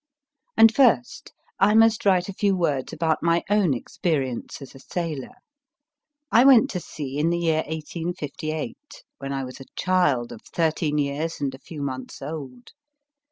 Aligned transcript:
And 0.57 0.73
first, 0.73 1.31
I 1.59 1.75
must 1.75 2.07
write 2.07 2.27
a 2.27 2.33
few 2.33 2.55
words 2.57 2.91
about 2.91 3.21
my 3.21 3.43
own 3.51 3.75
experience 3.75 4.59
as 4.59 4.73
a 4.73 4.79
sailor. 4.79 5.35
I 6.31 6.43
went 6.43 6.71
to 6.71 6.79
sea 6.79 7.19
in 7.19 7.29
the 7.29 7.37
year 7.37 7.61
1858, 7.67 8.75
when 9.19 9.31
I 9.31 9.43
was 9.43 9.59
a 9.61 9.65
child 9.75 10.31
of 10.31 10.41
thirteen 10.51 10.97
years 10.97 11.39
and 11.39 11.53
a 11.53 11.59
few 11.59 11.83
months 11.83 12.19
old. 12.19 12.71